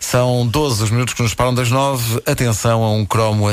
São 0.00 0.46
12 0.46 0.82
os 0.84 0.90
minutos 0.90 1.14
que 1.14 1.22
nos 1.22 1.34
param 1.34 1.54
das 1.54 1.70
9. 1.70 2.22
Atenção 2.26 2.82
a 2.82 2.90
um 2.90 3.04
cromo 3.04 3.46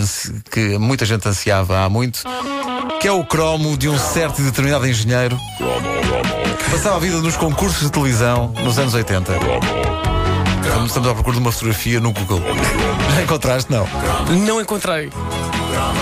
que 0.49 0.77
muita 0.79 1.05
gente 1.05 1.27
ansiava 1.27 1.79
há 1.83 1.89
muito, 1.89 2.23
que 2.99 3.07
é 3.07 3.11
o 3.11 3.23
cromo 3.23 3.77
de 3.77 3.87
um 3.87 3.97
certo 3.99 4.41
e 4.41 4.45
determinado 4.45 4.87
engenheiro 4.87 5.37
que 6.57 6.71
passava 6.71 6.95
a 6.95 6.99
vida 6.99 7.17
nos 7.17 7.35
concursos 7.37 7.81
de 7.81 7.91
televisão 7.91 8.53
nos 8.63 8.79
anos 8.79 8.93
80. 8.93 9.33
Estamos 10.85 11.07
à 11.09 11.13
procura 11.13 11.35
de 11.35 11.41
uma 11.41 11.51
fotografia 11.51 11.99
no 11.99 12.11
Google. 12.11 12.41
Já 13.15 13.21
encontraste? 13.21 13.71
Não. 13.71 13.87
Não 14.45 14.61
encontrei. 14.61 15.11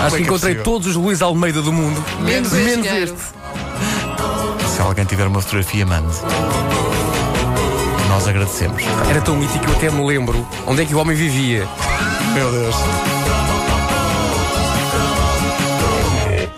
que 0.00 0.04
é 0.06 0.08
que 0.10 0.16
é 0.16 0.20
encontrei 0.20 0.54
possível? 0.54 0.62
todos 0.64 0.88
os 0.88 0.96
Luís 0.96 1.20
Almeida 1.20 1.60
do 1.60 1.72
mundo. 1.72 2.02
Menos 2.20 2.52
engenheiro. 2.52 3.14
este. 3.14 3.36
Se 4.74 4.80
alguém 4.80 5.04
tiver 5.04 5.26
uma 5.26 5.40
fotografia, 5.40 5.84
mande. 5.84 6.14
Nós 8.16 8.26
agradecemos. 8.28 8.82
Era 9.10 9.20
tão 9.20 9.36
mítico 9.36 9.62
que 9.62 9.70
eu 9.70 9.76
até 9.76 9.90
me 9.90 10.02
lembro 10.02 10.48
onde 10.66 10.80
é 10.80 10.86
que 10.86 10.94
o 10.94 10.98
homem 10.98 11.14
vivia. 11.14 11.68
Meu 12.32 12.50
Deus. 12.50 12.74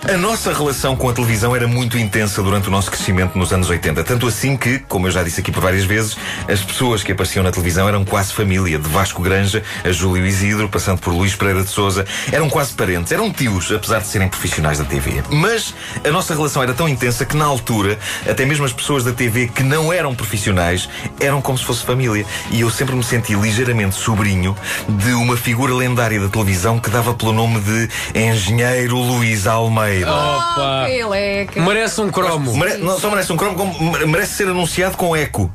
A 0.09 0.17
nossa 0.17 0.55
relação 0.55 0.97
com 0.97 1.07
a 1.11 1.13
televisão 1.13 1.55
era 1.55 1.69
muito 1.69 1.99
intensa 1.99 2.43
durante 2.43 2.69
o 2.69 2.71
nosso 2.71 2.91
crescimento 2.91 3.37
nos 3.37 3.53
anos 3.53 3.69
80. 3.69 4.03
Tanto 4.05 4.27
assim 4.27 4.57
que, 4.57 4.79
como 4.79 5.07
eu 5.07 5.11
já 5.11 5.23
disse 5.23 5.41
aqui 5.41 5.53
por 5.53 5.61
várias 5.63 5.85
vezes, 5.85 6.17
as 6.49 6.63
pessoas 6.63 7.03
que 7.03 7.13
apareciam 7.13 7.43
na 7.43 7.51
televisão 7.51 7.87
eram 7.87 8.07
quase 8.07 8.33
família. 8.33 8.79
De 8.79 8.89
Vasco 8.89 9.21
Granja 9.21 9.63
a 9.85 9.93
Júlio 9.93 10.25
Isidro, 10.25 10.67
passando 10.67 10.99
por 10.99 11.13
Luís 11.13 11.35
Pereira 11.35 11.63
de 11.63 11.69
Souza, 11.69 12.07
eram 12.33 12.49
quase 12.49 12.73
parentes. 12.73 13.13
Eram 13.13 13.31
tios, 13.31 13.71
apesar 13.71 13.99
de 13.99 14.07
serem 14.07 14.31
profissionais 14.31 14.79
da 14.79 14.85
TV. 14.87 15.23
Mas 15.29 15.75
a 16.03 16.11
nossa 16.11 16.35
relação 16.35 16.63
era 16.63 16.73
tão 16.73 16.89
intensa 16.89 17.27
que, 17.27 17.37
na 17.37 17.45
altura, 17.45 17.99
até 18.27 18.47
mesmo 18.47 18.65
as 18.65 18.73
pessoas 18.73 19.05
da 19.05 19.13
TV 19.13 19.49
que 19.49 19.63
não 19.63 19.93
eram 19.93 20.15
profissionais 20.15 20.89
eram 21.21 21.43
como 21.43 21.59
se 21.59 21.67
fosse 21.67 21.85
família. 21.85 22.25
E 22.51 22.63
eu 22.63 22.71
sempre 22.71 22.97
me 22.97 23.05
senti 23.05 23.35
ligeiramente 23.35 23.95
sobrinho 23.95 24.57
de 24.89 25.13
uma 25.13 25.37
figura 25.37 25.75
lendária 25.75 26.19
da 26.19 26.31
televisão 26.31 26.79
que 26.79 26.89
dava 26.89 27.13
pelo 27.13 27.35
nome 27.35 27.61
de 27.61 27.91
Engenheiro 28.19 28.97
Luís 28.97 29.47
Almeida. 29.47 29.98
Opa! 30.05 30.87
Ele 30.89 31.17
é. 31.17 31.45
que- 31.47 31.61
Merece 31.61 32.01
um 32.01 32.11
cromo. 32.11 32.57
Mere- 32.57 32.77
não 32.79 32.99
só 32.99 33.11
merece 33.11 33.33
um 33.33 33.37
cromo, 33.37 33.57
como 33.57 33.91
mere- 33.93 34.07
merece 34.07 34.35
ser 34.35 34.49
anunciado 34.49 34.97
com 34.97 35.15
eco. 35.17 35.51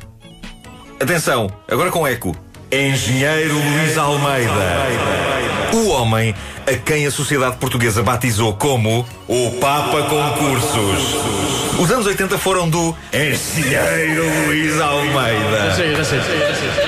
Atenção, 1.00 1.52
agora 1.69 1.89
com 1.91 2.08
eco. 2.08 2.35
Engenheiro 2.72 3.53
Luís 3.53 3.97
Almeida. 3.97 4.52
Homem 6.04 6.36
a 6.68 6.73
quem 6.73 7.08
a 7.08 7.12
sociedade 7.12 7.56
portuguesa 7.56 8.04
batizou 8.04 8.54
como 8.56 9.08
o 9.26 9.52
Papa 9.62 10.02
Concursos. 10.04 11.16
Os 11.80 11.90
anos 11.90 12.06
80 12.06 12.38
foram 12.38 12.70
do 12.70 12.94
Engenheiro 13.14 14.24
Luís 14.46 14.80
Almeida. 14.81 15.74
Sei, 15.76 15.96
já 15.96 16.04
sei, 16.04 16.20
já 16.20 16.26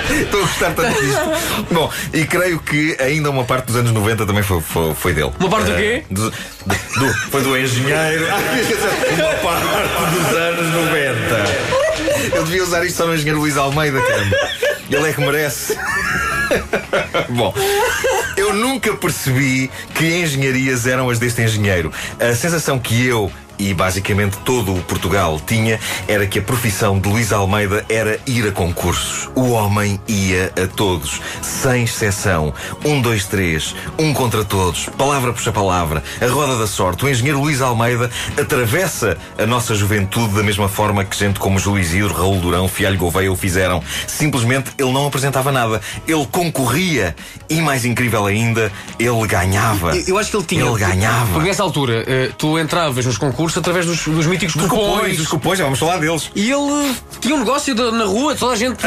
sei. 0.08 0.22
Estou 0.24 0.42
a 0.42 0.44
gostar 0.44 0.72
tanto 0.72 1.02
disto. 1.02 1.66
Bom, 1.72 1.90
e 2.14 2.26
creio 2.26 2.60
que 2.60 2.98
ainda 3.00 3.30
uma 3.30 3.46
parte 3.46 3.68
dos 3.68 3.78
anos 3.78 3.92
90 3.94 4.26
também 4.26 4.44
foi, 4.44 4.60
foi, 4.62 4.94
foi 4.94 5.14
dele. 5.14 5.32
Uma 5.40 5.50
parte 5.50 5.68
do 5.68 5.72
Eh, 5.72 5.78
quê? 5.78 6.04
do- 6.12 6.30
do- 6.30 7.14
foi 7.32 7.42
do 7.42 7.58
engenheiro. 7.58 8.26
Uma 9.16 9.34
parte 9.36 9.64
dos 10.14 10.38
anos 10.38 10.74
90. 10.74 12.36
Eu 12.36 12.44
devia 12.44 12.64
usar 12.64 12.84
isto 12.86 12.98
só 12.98 13.06
no 13.06 13.16
engenheiro 13.16 13.40
Luís 13.40 13.56
Almeida, 13.56 14.02
caramba. 14.02 14.36
Ele 14.92 15.10
é 15.10 15.14
que 15.14 15.22
merece. 15.22 15.78
Bom, 17.30 17.54
eu 18.38 18.54
nunca 18.54 18.96
percebi 18.96 19.70
que 19.94 20.06
engenharias 20.06 20.88
eram 20.88 21.10
as 21.10 21.20
deste 21.20 21.42
engenheiro. 21.42 21.92
A 22.20 22.36
sensação 22.36 22.80
que 22.80 23.06
eu 23.06 23.32
e 23.58 23.74
basicamente 23.74 24.38
todo 24.46 24.74
o 24.74 24.82
Portugal 24.84 25.40
tinha 25.46 25.80
era 26.08 26.26
que 26.28 26.40
a 26.40 26.42
profissão 26.42 27.00
de 27.00 27.08
Luís 27.10 27.32
Almeida 27.32 27.86
era 27.90 28.20
ir 28.26 28.48
a 28.48 28.52
concursos. 28.52 29.30
O 29.36 29.52
homem 29.52 30.00
ia 30.08 30.52
a 30.62 30.68
todos, 30.68 31.22
sem 31.42 31.84
exceção. 31.84 32.54
Um, 32.84 33.02
dois, 33.02 33.26
três, 33.26 33.76
um 33.98 34.14
contra 34.14 34.44
todos, 34.44 34.86
palavra 34.98 35.32
puxa 35.34 35.52
palavra, 35.52 36.04
a 36.22 36.28
roda 36.28 36.58
da 36.58 36.68
sorte. 36.68 37.06
O 37.06 37.10
engenheiro 37.10 37.40
Luís 37.40 37.62
Almeida 37.62 38.10
atravessa 38.40 39.18
a 39.38 39.46
nossa 39.46 39.76
juventude 39.76 40.34
da 40.36 40.44
mesma 40.44 40.68
forma 40.70 41.04
que 41.04 41.16
gente 41.16 41.40
como 41.40 41.60
Júlio 41.60 41.82
Isidro, 41.82 42.14
Raul 42.14 42.40
Durão, 42.40 42.68
Fialho 42.68 42.98
Gouveia 42.98 43.32
o 43.32 43.36
fizeram. 43.36 43.82
Simplesmente 44.08 44.72
ele 44.78 44.92
não 44.92 45.08
apresentava 45.08 45.52
nada. 45.52 45.82
Ele 46.08 46.26
concorria 46.32 47.16
e, 47.50 47.62
mais 47.62 47.86
incrível 47.86 48.26
ainda, 48.26 48.72
ele 49.00 49.28
ganhava. 49.28 49.96
Eu- 49.96 50.16
Eu 50.16 50.20
acho 50.20 50.32
que 50.32 50.38
ele 50.38 50.46
tinha. 50.46 50.66
Ele 50.66 50.80
ganhava. 50.80 51.34
Porque 51.34 51.48
nessa 51.50 51.62
altura, 51.64 52.04
eh, 52.08 52.32
tu 52.38 52.58
entravas 52.58 53.06
nos 53.06 53.18
concursos 53.18 53.45
através 53.56 53.86
dos, 53.86 54.04
dos 54.06 54.26
míticos 54.26 54.56
Dos 54.56 54.70
dos 55.18 55.28
cupons, 55.28 55.58
já 55.58 55.64
vamos 55.66 55.80
falar 55.80 55.98
deles. 55.98 56.30
E 56.36 56.52
ele 56.52 56.96
tinha 57.20 57.36
um 57.36 57.40
negócio 57.40 57.74
de- 57.76 57.92
na 57.92 58.06
rua, 58.06 58.36
toda 58.36 58.54
a 58.54 58.56
gente 58.56 58.78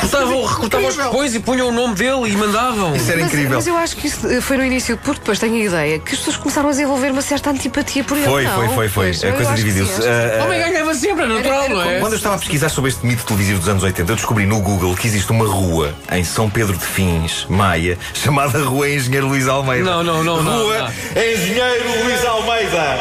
cortava, 0.00 0.30
recortava 0.48 0.86
os 0.88 0.96
cupons 0.96 1.34
e 1.34 1.40
punha 1.40 1.64
o 1.64 1.72
nome 1.72 1.94
dele 1.94 2.28
e 2.30 2.36
mandavam. 2.36 2.94
Isso 2.94 3.10
era 3.10 3.20
Mas, 3.20 3.28
incrível. 3.32 3.56
mas 3.56 3.66
eu 3.66 3.76
acho 3.76 3.96
que 3.96 4.06
isso 4.06 4.26
eh, 4.28 4.40
foi 4.40 4.56
no 4.56 4.64
início, 4.64 4.96
porque 4.98 5.20
depois 5.20 5.38
tenho 5.38 5.54
a 5.54 5.58
ideia 5.58 5.98
que 5.98 6.12
as 6.12 6.18
pessoas 6.18 6.36
começaram 6.36 6.68
a 6.68 6.72
desenvolver 6.72 7.10
uma 7.10 7.22
certa 7.22 7.50
antipatia 7.50 8.04
por 8.04 8.16
ele. 8.16 8.26
Foi, 8.26 8.44
não? 8.44 8.54
foi, 8.54 8.68
foi, 8.68 8.88
foi. 8.88 9.04
Pois, 9.08 9.24
A 9.24 9.32
coisa 9.32 9.54
dividiu-se. 9.54 10.02
ah, 10.06 10.44
homem 10.44 10.58
ganhava 10.60 10.94
sempre, 10.94 11.24
é 11.24 11.28
natural, 11.28 11.62
Era- 11.62 11.74
não 11.74 11.82
é? 11.90 12.00
Quando 12.00 12.12
eu 12.12 12.16
estava 12.18 12.34
a 12.34 12.38
pesquisar 12.38 12.68
sobre 12.68 12.90
este 12.90 13.04
mito 13.06 13.24
televisivo 13.24 13.58
dos 13.60 13.68
anos 13.68 13.82
80, 13.82 14.12
eu 14.12 14.16
descobri 14.16 14.46
no 14.46 14.60
Google 14.60 14.94
que 14.94 15.06
existe 15.06 15.30
uma 15.30 15.46
rua 15.46 15.94
em 16.12 16.24
São 16.24 16.48
Pedro 16.50 16.76
de 16.76 16.84
Fins, 16.84 17.46
Maia, 17.48 17.98
chamada 18.14 18.58
Rua 18.62 18.88
Engenheiro 18.90 19.28
Luís 19.28 19.48
Almeida. 19.48 19.84
Não, 19.84 20.02
não, 20.02 20.22
não, 20.24 20.42
não, 20.42 20.62
Rua 20.62 20.90
Engenheiro 21.12 22.04
Luís 22.04 22.24
Almeida. 22.24 22.98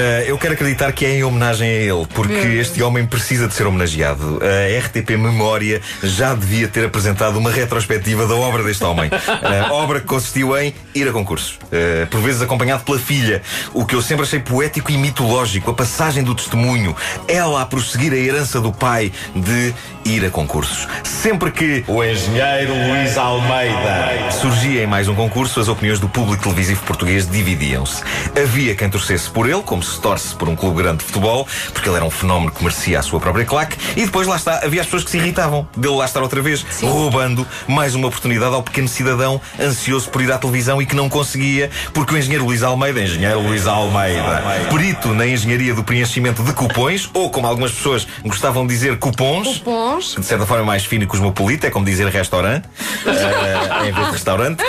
Ah, 0.00 0.24
eu 0.24 0.38
quero 0.38 0.54
acreditar 0.54 0.90
que 0.92 1.04
é 1.04 1.16
em 1.16 1.24
homenagem 1.24 1.68
a 1.68 1.72
ele, 1.72 2.06
porque 2.14 2.32
este 2.32 2.82
homem 2.82 3.04
precisa 3.04 3.46
de 3.46 3.52
ser 3.52 3.66
homenageado. 3.66 4.40
A 4.42 4.78
RTP 4.86 5.10
Memória 5.10 5.82
já 6.02 6.32
devia 6.34 6.68
ter 6.68 6.86
apresentado 6.86 7.38
uma 7.38 7.50
retrospectiva 7.50 8.26
da 8.26 8.34
obra 8.34 8.62
deste 8.62 8.82
homem. 8.82 9.10
A 9.10 9.70
obra 9.76 10.00
que 10.00 10.06
consistiu 10.06 10.56
em 10.56 10.74
ir 10.94 11.06
a 11.06 11.12
concursos, 11.12 11.58
Ah, 11.70 12.06
por 12.06 12.18
vezes 12.22 12.40
acompanhado 12.40 12.82
pela 12.82 12.98
filha, 12.98 13.42
o 13.74 13.84
que 13.84 13.94
eu 13.94 14.00
sempre 14.00 14.22
achei 14.24 14.40
poético 14.40 14.90
e 14.90 14.96
mitológico, 14.96 15.70
a 15.70 15.74
passagem 15.74 16.22
do 16.22 16.34
testemunho, 16.34 16.96
ela 17.28 17.60
a 17.60 17.66
prosseguir 17.66 18.14
a 18.14 18.16
herança 18.16 18.58
do 18.58 18.72
pai 18.72 19.12
de 19.36 19.74
ir 20.06 20.24
a 20.24 20.30
concursos. 20.30 20.88
Sempre 21.04 21.50
que 21.50 21.84
o 21.86 22.02
engenheiro 22.02 22.72
Luís 22.72 23.18
Almeida 23.18 24.30
surgia 24.32 24.82
em 24.82 24.86
mais 24.86 25.08
um 25.08 25.14
concurso, 25.14 25.60
as 25.60 25.68
opiniões 25.68 26.00
do 26.00 26.08
público 26.08 26.42
televisivo 26.42 26.82
português 26.84 27.30
dividiam-se. 27.30 28.02
Havia 28.40 28.74
quem 28.74 28.88
torcesse 28.88 29.28
por 29.28 29.46
ele, 29.46 29.62
como 29.62 29.82
se 29.90 30.00
torce 30.00 30.34
por 30.34 30.48
um 30.48 30.56
clube 30.56 30.82
grande 30.82 30.98
de 30.98 31.04
futebol, 31.04 31.46
porque 31.72 31.88
ele 31.88 31.96
era 31.96 32.04
um 32.04 32.10
fenómeno 32.10 32.52
que 32.52 32.62
merecia 32.62 32.98
a 32.98 33.02
sua 33.02 33.20
própria 33.20 33.44
claque, 33.44 33.76
e 33.96 34.04
depois 34.04 34.26
lá 34.26 34.36
está, 34.36 34.64
havia 34.64 34.80
as 34.80 34.86
pessoas 34.86 35.04
que 35.04 35.10
se 35.10 35.18
irritavam 35.18 35.68
dele 35.76 35.96
lá 35.96 36.04
estar 36.04 36.22
outra 36.22 36.40
vez, 36.40 36.64
roubando 36.82 37.46
mais 37.66 37.94
uma 37.94 38.08
oportunidade 38.08 38.54
ao 38.54 38.62
pequeno 38.62 38.88
cidadão 38.88 39.40
ansioso 39.60 40.08
por 40.10 40.22
ir 40.22 40.32
à 40.32 40.38
televisão 40.38 40.80
e 40.80 40.86
que 40.86 40.94
não 40.94 41.08
conseguia, 41.08 41.70
porque 41.92 42.14
o 42.14 42.18
engenheiro 42.18 42.44
Luís 42.44 42.62
Almeida, 42.62 43.00
engenheiro 43.02 43.40
Luís 43.40 43.66
Almeida, 43.66 44.42
perito 44.70 45.08
na 45.14 45.26
engenharia 45.26 45.74
do 45.74 45.82
preenchimento 45.82 46.42
de 46.42 46.52
cupons, 46.52 47.10
ou 47.12 47.30
como 47.30 47.46
algumas 47.46 47.72
pessoas 47.72 48.06
gostavam 48.24 48.66
de 48.66 48.72
dizer, 48.72 48.98
cupons. 48.98 49.58
Cupons. 49.58 50.16
De 50.18 50.24
certa 50.24 50.46
forma 50.46 50.64
mais 50.64 50.84
fino 50.84 51.04
e 51.04 51.06
cosmopolita, 51.06 51.66
é 51.66 51.70
como 51.70 51.84
dizer 51.84 52.06
restaurante, 52.08 52.68
eh, 53.06 53.88
em 53.88 53.92
vez 53.92 54.06
de 54.06 54.12
restaurante. 54.12 54.64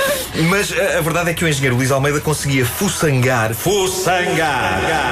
Mas 0.49 0.71
eh, 0.71 0.97
a 0.97 1.01
verdade 1.01 1.31
é 1.31 1.33
que 1.33 1.43
o 1.43 1.47
engenheiro 1.47 1.75
Luís 1.75 1.91
Almeida 1.91 2.19
conseguia 2.19 2.65
fuçangar, 2.65 3.53
fuçangar 3.53 5.10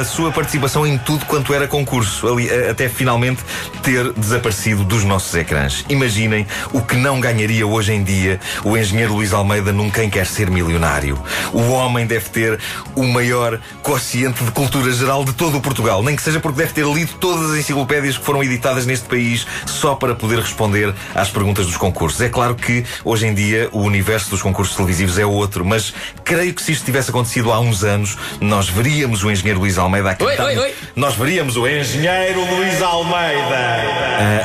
a 0.00 0.04
sua 0.04 0.32
participação 0.32 0.86
em 0.86 0.98
tudo 0.98 1.24
quanto 1.24 1.54
era 1.54 1.66
concurso, 1.66 2.26
ali, 2.26 2.48
até 2.68 2.88
finalmente 2.88 3.42
ter 3.82 4.12
desaparecido 4.12 4.84
dos 4.84 5.04
nossos 5.04 5.34
ecrãs. 5.34 5.84
Imaginem 5.88 6.46
o 6.72 6.82
que 6.82 6.96
não 6.96 7.20
ganharia 7.20 7.66
hoje 7.66 7.92
em 7.92 8.02
dia 8.02 8.40
o 8.64 8.76
engenheiro 8.76 9.14
Luís 9.14 9.32
Almeida 9.32 9.72
num 9.72 9.88
Quem 9.90 10.10
Quer 10.10 10.26
Ser 10.26 10.50
Milionário. 10.50 11.18
O 11.52 11.70
homem 11.70 12.06
deve 12.06 12.28
ter 12.28 12.58
o 12.94 13.04
maior 13.04 13.60
quociente 13.82 14.44
de 14.44 14.50
cultura 14.50 14.92
geral 14.92 15.24
de 15.24 15.32
todo 15.32 15.58
o 15.58 15.60
Portugal, 15.60 16.02
nem 16.02 16.16
que 16.16 16.22
seja 16.22 16.40
porque 16.40 16.58
deve 16.58 16.72
ter 16.72 16.84
lido 16.84 17.12
todas 17.20 17.52
as 17.52 17.58
enciclopédias 17.58 18.18
que 18.18 18.24
foram 18.24 18.42
editadas 18.42 18.84
neste 18.84 19.06
país 19.06 19.46
só 19.66 19.94
para 19.94 20.14
poder 20.14 20.40
responder 20.40 20.94
às 21.14 21.30
perguntas 21.30 21.66
dos 21.66 21.76
concursos. 21.76 22.20
É 22.20 22.28
claro 22.28 22.54
que 22.54 22.84
hoje 23.04 23.26
em 23.26 23.34
dia 23.34 23.68
o 23.72 23.80
universo 23.82 24.30
dos 24.30 24.42
concursos 24.42 24.76
televisivos 24.76 25.18
é 25.18 25.24
outro, 25.24 25.64
mas 25.64 25.94
creio 26.24 26.52
que 26.52 26.62
se 26.62 26.72
isto 26.72 26.84
tivesse 26.84 27.10
acontecido 27.10 27.52
há 27.52 27.60
uns 27.60 27.84
anos, 27.84 28.16
nós 28.40 28.68
veríamos 28.68 29.22
o 29.22 29.30
engenheiro 29.30 29.37
Luís 29.42 29.78
Almeida 29.78 30.10
a 30.10 30.14
cantar. 30.14 30.46
oi, 30.46 30.58
oi. 30.58 30.74
Nós 30.96 31.14
veríamos 31.14 31.56
o 31.56 31.66
engenheiro 31.66 32.40
Luís 32.54 32.80
Almeida 32.82 33.56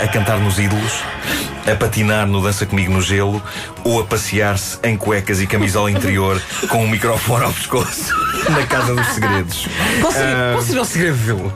a, 0.01 0.03
a 0.03 0.07
cantar 0.07 0.39
nos 0.39 0.59
ídolos, 0.59 0.93
a 1.71 1.75
patinar 1.75 2.27
no 2.27 2.41
Dança 2.41 2.65
Comigo 2.65 2.91
no 2.91 3.01
Gelo 3.01 3.41
ou 3.83 4.01
a 4.01 4.03
passear-se 4.05 4.77
em 4.83 4.95
cuecas 4.97 5.41
e 5.41 5.47
camisola 5.47 5.89
interior 5.91 6.41
com 6.69 6.83
um 6.83 6.87
microfone 6.87 7.45
ao 7.45 7.53
pescoço 7.53 8.13
na 8.49 8.65
Casa 8.65 8.93
dos 8.95 9.07
Segredos. 9.07 9.67
Qual 10.01 10.11
seria, 10.11 10.51
qual 10.53 10.61
seria 10.63 10.81
o 10.81 10.85
segredo 10.85 11.17
dele? 11.17 11.51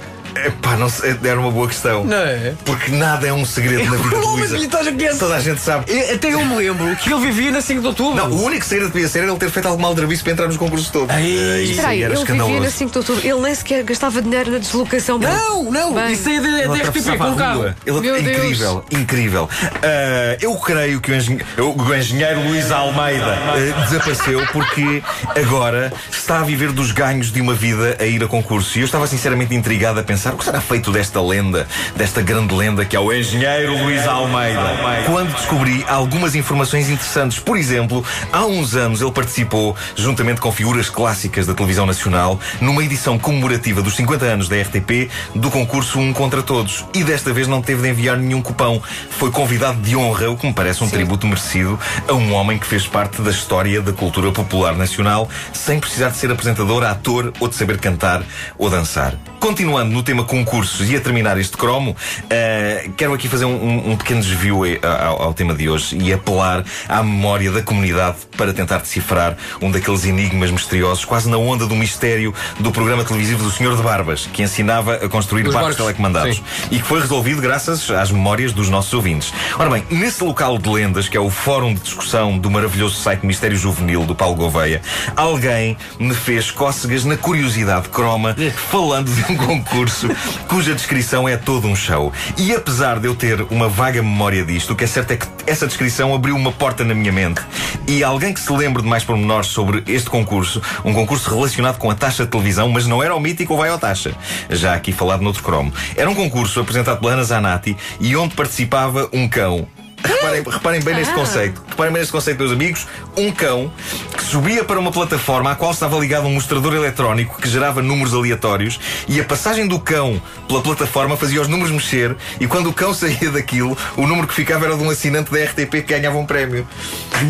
Epá, 0.47 0.77
não 0.77 0.89
sei, 0.89 1.15
era 1.23 1.39
uma 1.39 1.51
boa 1.51 1.67
questão. 1.67 2.03
Não 2.03 2.15
é? 2.17 2.53
Porque 2.65 2.91
nada 2.91 3.27
é 3.27 3.33
um 3.33 3.45
segredo 3.45 3.83
na 3.85 3.97
vida 3.97 4.15
de 4.15 4.25
Luísa. 4.25 4.57
é? 4.57 5.13
Toda 5.17 5.35
a 5.35 5.39
gente 5.39 5.59
sabe. 5.61 5.85
Eu- 5.91 6.15
Até 6.15 6.33
eu 6.33 6.45
me 6.45 6.55
lembro 6.55 6.95
que 6.95 7.11
ele 7.11 7.21
vivia 7.25 7.51
na 7.51 7.61
5 7.61 7.81
de 7.81 7.87
outubro. 7.87 8.15
Não, 8.15 8.29
o 8.31 8.43
único 8.43 8.63
segredo 8.65 8.87
que 8.89 8.93
devia 8.95 9.09
ser 9.09 9.19
era 9.19 9.27
ele 9.29 9.37
ter 9.37 9.49
feito 9.49 9.67
alguma 9.67 9.87
aldrabice 9.87 10.23
para 10.23 10.31
entrar 10.33 10.47
nos 10.47 10.57
concursos 10.57 10.89
todos. 10.89 11.09
Ai. 11.13 11.23
Eh, 11.23 11.61
isso 11.63 11.71
Espera 11.73 11.87
aí, 11.89 12.03
era 12.03 12.13
ele 12.13 12.19
vivia 12.21 12.35
escandaloso. 12.35 12.63
na 12.63 12.69
5 12.71 12.91
de 12.91 12.97
outubro. 12.97 13.21
Ele 13.27 13.39
nem 13.41 13.55
sequer 13.55 13.83
gastava 13.83 14.21
dinheiro 14.21 14.51
na 14.51 14.57
deslocação. 14.59 15.19
Não, 15.19 15.71
não, 15.71 15.93
Bem. 15.93 16.13
isso 16.13 16.29
é 16.29 16.39
da 16.39 16.47
Ele 16.47 16.57
da 16.67 16.73
RTP 16.75 16.79
atravessava 16.87 17.17
com 17.17 17.23
a 17.23 17.29
o 17.31 17.35
carro. 17.35 17.59
rua. 17.61 17.75
Ele, 17.85 17.99
Meu 18.01 18.21
Deus. 18.21 18.35
incrível, 18.37 18.85
incrível. 18.91 19.49
Ah, 19.83 20.37
eu 20.41 20.55
creio 20.55 21.01
que 21.01 21.11
o 21.11 21.15
engenheiro, 21.15 21.45
o 21.57 21.95
engenheiro 21.95 22.41
Luís 22.47 22.71
Almeida 22.71 23.25
ah, 23.25 23.85
desapareceu 23.85 24.45
porque 24.53 25.01
agora 25.35 25.91
está 26.11 26.39
a 26.39 26.43
viver 26.43 26.71
dos 26.71 26.91
ganhos 26.91 27.31
de 27.31 27.41
uma 27.41 27.53
vida 27.53 27.97
a 27.99 28.05
ir 28.05 28.23
a 28.23 28.27
concurso. 28.27 28.77
E 28.77 28.81
eu 28.81 28.85
estava 28.85 29.07
sinceramente 29.07 29.53
intrigado 29.55 29.99
a 29.99 30.03
pensar 30.03 30.31
o 30.37 30.39
que 30.39 30.45
será 30.45 30.61
feito 30.61 30.91
desta 30.91 31.19
lenda, 31.19 31.67
desta 31.95 32.21
grande 32.21 32.53
lenda 32.53 32.85
que 32.85 32.95
é 32.95 32.99
o 32.99 33.11
engenheiro 33.11 33.75
Luís 33.83 34.07
Almeida. 34.07 34.61
Quando 35.07 35.33
descobri 35.33 35.83
algumas 35.87 36.35
informações 36.35 36.89
interessantes. 36.89 37.39
Por 37.39 37.57
exemplo, 37.57 38.05
há 38.31 38.45
uns 38.45 38.75
anos 38.75 39.01
ele 39.01 39.11
participou, 39.11 39.75
juntamente 39.95 40.39
com 40.39 40.51
figuras 40.51 40.91
clássicas 40.91 41.47
da 41.47 41.55
televisão 41.55 41.87
nacional, 41.87 42.39
numa 42.61 42.83
edição 42.83 43.17
comemorativa 43.17 43.81
dos 43.81 43.95
50 43.95 44.25
anos 44.25 44.47
da 44.47 44.55
RTP 44.61 45.09
do 45.33 45.49
concurso 45.49 45.99
Um 45.99 46.13
contra 46.13 46.43
Todos. 46.43 46.85
E 46.93 47.03
desta 47.03 47.33
vez 47.33 47.47
não 47.47 47.61
teve 47.61 47.81
de 47.81 47.89
enviar 47.89 48.15
nenhum 48.15 48.41
cupão. 48.41 48.79
Foi 49.09 49.31
convidado 49.31 49.81
de 49.81 49.95
honra, 49.95 50.29
o 50.29 50.37
que 50.37 50.45
me 50.45 50.53
parece 50.53 50.83
um 50.83 50.89
tributo 50.89 51.25
merecido 51.25 51.79
a 52.07 52.13
um 52.13 52.31
homem 52.33 52.59
que 52.59 52.67
fez 52.67 52.85
parte 52.85 53.23
da 53.23 53.31
história 53.31 53.81
da 53.81 53.91
cultura 53.91 54.31
popular 54.31 54.75
nacional, 54.75 55.27
sem 55.51 55.79
precisar 55.79 56.09
de 56.09 56.17
ser 56.17 56.29
apresentador, 56.29 56.83
ator 56.83 57.33
ou 57.39 57.47
de 57.47 57.55
saber 57.55 57.79
cantar 57.79 58.21
ou 58.55 58.69
dançar. 58.69 59.15
Continuando 59.39 59.91
no 59.91 60.03
tema 60.03 60.16
concursos 60.23 60.89
e 60.89 60.95
a 60.95 61.01
terminar 61.01 61.37
este 61.39 61.55
cromo, 61.57 61.95
eh, 62.29 62.89
quero 62.97 63.13
aqui 63.13 63.27
fazer 63.27 63.45
um, 63.45 63.91
um- 63.91 63.97
pequeno 63.97 64.21
desvio 64.21 64.65
eh, 64.65 64.79
ao, 64.83 65.21
ao 65.23 65.33
tema 65.33 65.53
de 65.53 65.69
hoje 65.69 65.97
e 65.97 66.13
apelar 66.13 66.63
à 66.87 67.03
memória 67.03 67.51
da 67.51 67.61
comunidade 67.61 68.17
para 68.37 68.53
tentar 68.53 68.77
decifrar 68.79 69.35
um 69.61 69.71
daqueles 69.71 70.05
enigmas 70.05 70.51
misteriosos, 70.51 71.03
quase 71.05 71.29
na 71.29 71.37
onda 71.37 71.65
do 71.65 71.75
mistério 71.75 72.33
do 72.59 72.71
programa 72.71 73.03
televisivo 73.03 73.43
do 73.43 73.51
Senhor 73.51 73.75
de 73.75 73.81
Barbas, 73.83 74.27
que 74.31 74.43
ensinava 74.43 74.95
a 74.95 75.09
construir 75.09 75.47
Os 75.47 75.53
barcos 75.53 75.69
barcos. 75.75 75.77
telecomandados 75.85 76.37
Sim. 76.37 76.43
e 76.71 76.77
que 76.79 76.85
foi 76.85 76.99
resolvido 76.99 77.41
graças 77.41 77.89
às 77.91 78.11
memórias 78.11 78.51
dos 78.53 78.69
nossos 78.69 78.93
ouvintes. 78.93 79.33
Ora 79.57 79.69
bem, 79.69 79.83
nesse 79.89 80.23
local 80.23 80.57
de 80.57 80.69
lendas, 80.69 81.07
que 81.09 81.17
é 81.17 81.19
o 81.19 81.29
fórum 81.29 81.73
de 81.73 81.81
discussão 81.81 82.37
do 82.37 82.49
maravilhoso 82.51 82.95
site 82.95 83.25
Mistério 83.25 83.57
Juvenil 83.57 84.05
do 84.05 84.15
Paulo 84.15 84.35
Gouveia, 84.35 84.81
alguém 85.15 85.77
me 85.99 86.13
fez 86.13 86.51
cócegas 86.51 87.03
na 87.05 87.17
curiosidade 87.17 87.89
croma 87.89 88.35
falando 88.69 89.11
de 89.13 89.31
um 89.31 89.35
concurso 89.35 90.06
cuja 90.47 90.73
descrição 90.73 91.27
é 91.27 91.37
todo 91.37 91.67
um 91.67 91.75
show. 91.75 92.11
E 92.37 92.53
apesar 92.53 92.99
de 92.99 93.07
eu 93.07 93.15
ter 93.15 93.41
uma 93.49 93.67
vaga 93.67 94.01
memória 94.01 94.43
disto, 94.43 94.73
o 94.73 94.75
que 94.75 94.83
é 94.83 94.87
certo 94.87 95.11
é 95.11 95.17
que 95.17 95.27
essa 95.45 95.67
descrição 95.67 96.13
abriu 96.13 96.35
uma 96.35 96.51
porta 96.51 96.83
na 96.83 96.93
minha 96.93 97.11
mente. 97.11 97.41
E 97.87 98.03
alguém 98.03 98.33
que 98.33 98.39
se 98.39 98.51
lembre 98.51 98.81
de 98.81 98.87
mais 98.87 99.03
pormenores 99.03 99.47
sobre 99.47 99.83
este 99.87 100.09
concurso, 100.09 100.61
um 100.83 100.93
concurso 100.93 101.29
relacionado 101.29 101.77
com 101.77 101.89
a 101.89 101.95
taxa 101.95 102.25
de 102.25 102.31
televisão, 102.31 102.69
mas 102.69 102.85
não 102.85 103.01
era 103.01 103.15
o 103.15 103.19
mítico 103.19 103.53
ou 103.53 103.59
vai 103.59 103.69
ao 103.69 103.79
taxa. 103.79 104.13
Já 104.49 104.73
aqui 104.73 104.91
falado 104.91 105.21
noutro 105.21 105.43
cromo. 105.43 105.73
Era 105.95 106.09
um 106.09 106.15
concurso 106.15 106.59
apresentado 106.59 106.99
pela 106.99 107.13
Ana 107.13 107.23
Zanatti 107.23 107.75
e 107.99 108.15
onde 108.15 108.35
participava 108.35 109.09
um 109.13 109.27
cão. 109.27 109.67
Reparem, 110.03 110.43
reparem 110.43 110.81
bem 110.81 110.95
neste 110.95 111.13
conceito. 111.13 111.61
Reparem 111.67 111.91
bem 111.91 111.99
neste 111.99 112.11
conceito, 112.11 112.37
meus 112.37 112.51
amigos. 112.51 112.87
Um 113.17 113.31
cão 113.31 113.71
que 114.15 114.23
subia 114.23 114.63
para 114.63 114.79
uma 114.79 114.91
plataforma 114.91 115.51
à 115.51 115.55
qual 115.55 115.71
estava 115.71 115.97
ligado 115.97 116.27
um 116.27 116.33
mostrador 116.33 116.75
eletrónico 116.75 117.41
que 117.41 117.49
gerava 117.49 117.81
números 117.81 118.13
aleatórios 118.13 118.79
e 119.07 119.19
a 119.19 119.23
passagem 119.23 119.67
do 119.67 119.79
cão 119.79 120.21
pela 120.47 120.61
plataforma 120.61 121.17
fazia 121.17 121.41
os 121.41 121.47
números 121.47 121.71
mexer 121.71 122.15
e 122.39 122.45
quando 122.45 122.69
o 122.69 122.73
cão 122.73 122.93
saía 122.93 123.31
daquilo, 123.31 123.75
o 123.95 124.05
número 124.05 124.27
que 124.27 124.35
ficava 124.35 124.65
era 124.65 124.77
de 124.77 124.83
um 124.83 124.89
assinante 124.91 125.31
da 125.31 125.43
RTP 125.43 125.71
que 125.71 125.81
ganhava 125.81 126.15
um 126.17 126.27
prémio. 126.27 126.67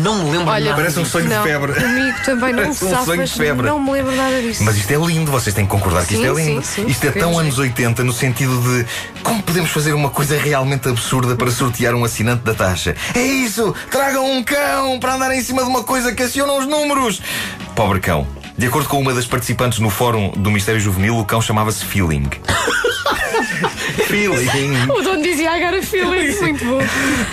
Não 0.02 0.24
me 0.24 0.30
lembro 0.32 0.48
Olha, 0.48 0.64
nada. 0.66 0.76
Parece 0.76 0.98
um 1.00 1.04
sonho 1.06 1.26
não, 1.28 1.42
de 1.42 1.48
febre. 1.48 1.72
Comigo 1.72 2.18
também 2.24 2.52
não 2.52 2.62
Parece 2.64 2.84
um 2.84 2.90
safas, 2.90 3.04
sonho 3.06 3.24
de 3.24 3.32
febre. 3.32 3.66
não 3.66 3.80
me 3.80 3.90
lembro 3.92 4.14
nada 4.14 4.42
disso. 4.42 4.64
Mas 4.64 4.76
isto 4.76 4.90
é 4.92 4.96
lindo, 4.96 5.30
vocês 5.30 5.54
têm 5.54 5.64
que 5.64 5.70
concordar 5.70 6.04
que 6.04 6.12
isto 6.14 6.22
Sim, 6.22 6.30
é 6.30 6.34
lindo. 6.34 6.62
sim, 6.66 6.82
sim, 6.82 6.86
isto 6.86 7.06
é 7.06 7.10
tão 7.12 7.38
anos 7.38 7.58
80 7.58 8.04
no 8.04 8.12
sentido 8.12 8.60
de 8.60 8.86
como 9.22 9.42
podemos 9.42 9.70
fazer 9.70 9.94
uma 9.94 10.10
coisa 10.10 10.36
realmente 10.38 10.86
absurda 10.88 11.34
para 11.34 11.50
sortear 11.50 11.94
um 11.94 12.04
assinante 12.04 12.42
da 12.42 12.52
taxa. 12.52 12.94
É 13.14 13.22
isso! 13.22 13.74
Tragam 13.90 14.30
um 14.30 14.42
cão 14.44 14.98
para 15.00 15.14
andar 15.14 15.34
em 15.34 15.40
cima 15.42 15.62
de 15.62 15.68
uma 15.68 15.77
coisa 15.84 16.12
que 16.14 16.22
aciona 16.22 16.52
os 16.54 16.66
números! 16.66 17.20
Pobre 17.74 18.00
cão. 18.00 18.26
De 18.56 18.66
acordo 18.66 18.88
com 18.88 18.98
uma 18.98 19.14
das 19.14 19.26
participantes 19.26 19.78
no 19.78 19.88
fórum 19.88 20.30
do 20.36 20.50
Mistério 20.50 20.80
Juvenil, 20.80 21.16
o 21.16 21.24
cão 21.24 21.40
chamava-se 21.40 21.84
Feeling. 21.84 22.28
Feeling. 24.08 24.90
O 24.90 25.02
dono 25.02 25.22
dizia 25.22 25.56
I 25.56 25.60
got 25.60 25.78
a 25.78 25.82
feeling. 25.82 26.34
Muito 26.40 26.64
bom. 26.64 26.80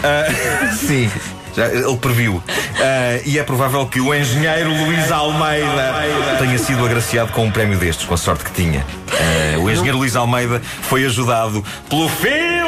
Ah, 0.03 0.71
sim. 0.75 1.09
Já, 1.56 1.68
ele 1.68 1.95
previu. 1.97 2.44
Ah, 2.77 3.21
e 3.25 3.39
é 3.39 3.44
provável 3.44 3.86
que 3.88 4.01
o 4.01 4.13
engenheiro 4.13 4.69
Luís 4.69 5.09
Almeida 5.09 5.95
tenha 6.38 6.57
sido 6.57 6.86
agraciado 6.86 7.31
com 7.31 7.45
um 7.45 7.51
prémio 7.51 7.77
destes, 7.77 8.06
com 8.06 8.13
a 8.13 8.18
sorte 8.18 8.44
que 8.44 8.51
tinha. 8.51 8.86
Ah, 9.12 9.57
o 9.59 9.69
engenheiro 9.69 9.97
Luís 9.97 10.15
Almeida 10.15 10.62
foi 10.81 11.06
ajudado 11.06 11.63
pelo 11.89 12.09
feeling! 12.09 12.65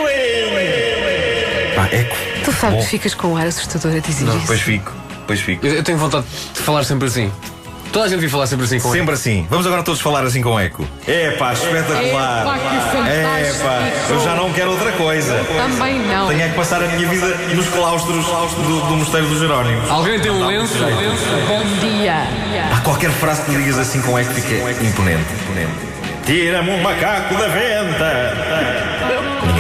Pá, 1.76 1.90
eco. 1.92 2.16
Tu 2.46 2.52
sabes 2.54 2.78
Bom, 2.78 2.82
que 2.82 2.90
ficas 2.90 3.14
com 3.14 3.28
um 3.34 3.38
ar 3.38 3.48
assustador 3.48 3.94
a 3.94 4.00
dizer 4.00 4.26
isso. 4.26 4.48
Pois 4.48 4.62
fico, 4.62 4.94
pois 5.28 5.42
fico. 5.42 5.66
Eu, 5.66 5.76
eu 5.76 5.84
tenho 5.84 5.98
vontade 5.98 6.26
de 6.54 6.62
falar 6.62 6.84
sempre 6.84 7.08
assim. 7.08 7.32
Toda 7.92 8.06
a 8.06 8.08
gente 8.10 8.20
devia 8.20 8.30
falar 8.30 8.48
sempre 8.48 8.66
assim 8.66 8.80
com. 8.80 8.92
Sempre 8.92 9.14
assim. 9.14 9.48
Vamos 9.50 9.66
agora 9.66 9.82
todos 9.84 10.02
falar 10.02 10.24
assim 10.24 10.42
com 10.42 10.60
eco. 10.60 10.88
É 11.08 11.32
pá, 11.32 11.54
espetacular. 11.54 12.42
Epá, 12.42 12.60
que 12.60 13.10
É 13.10 13.54
pá, 13.64 14.14
eu 14.14 14.24
já 14.24 14.36
não 14.36 14.52
quero 14.52 14.72
outra 14.72 14.92
coisa. 14.92 15.34
Também 15.56 16.00
não. 16.00 16.28
Tenho 16.28 16.42
é 16.42 16.50
que 16.50 16.56
passar 16.56 16.84
a 16.84 16.88
minha 16.88 17.08
vida 17.08 17.28
nos 17.56 17.68
claustros 17.70 18.26
do, 18.26 18.88
do 18.88 18.98
Mosteiro 18.98 19.28
dos 19.28 19.40
Jerónimos. 19.40 19.90
Alguém 19.90 20.20
tem 20.20 20.32
um 20.32 20.46
lenço? 20.46 20.78
Bom 21.48 21.64
dia. 21.80 22.28
Há 22.72 22.80
qualquer 22.82 23.12
frase 23.12 23.44
que 23.44 23.52
digas 23.52 23.80
assim 23.80 24.02
com 24.02 24.18
eco 24.18 24.34
fica 24.34 24.56
imponente. 24.84 25.24
imponente. 25.44 25.88
Tira-me 26.26 26.72
um 26.72 26.82
macaco 26.82 27.36
da 27.36 27.48
venta. 27.48 28.57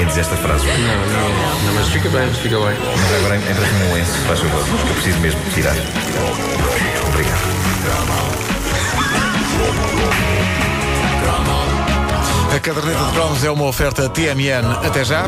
Diz 0.07 0.17
esta 0.19 0.37
frase. 0.37 0.65
Não, 0.65 0.77
não, 0.77 1.65
não, 1.65 1.73
mas 1.75 1.89
fica 1.89 2.09
bem, 2.09 2.33
fica 2.33 2.57
bem. 2.57 2.77
Mas 2.79 3.15
agora 3.15 3.35
entra-me 3.35 3.83
um 3.89 3.93
lenço, 3.93 4.17
faz 4.25 4.39
favor. 4.39 4.63
Eu 4.87 4.93
preciso 4.95 5.19
mesmo 5.19 5.39
tirar. 5.53 5.75
Obrigado. 7.09 7.57
A 12.55 12.59
caderneta 12.59 13.03
de 13.03 13.11
cromos 13.11 13.43
é 13.43 13.51
uma 13.51 13.65
oferta 13.65 14.09
TMN. 14.09 14.65
Até 14.85 15.03
já. 15.03 15.25